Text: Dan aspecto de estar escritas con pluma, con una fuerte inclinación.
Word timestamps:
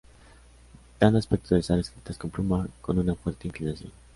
Dan 0.99 1.15
aspecto 1.15 1.53
de 1.53 1.61
estar 1.61 1.77
escritas 1.77 2.17
con 2.17 2.31
pluma, 2.31 2.67
con 2.81 2.97
una 2.97 3.13
fuerte 3.13 3.47
inclinación. 3.47 3.91